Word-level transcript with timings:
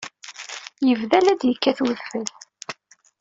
Yebda 0.87 1.17
la 1.23 1.33
d-yekkat 1.39 1.79
udfel. 1.87 2.25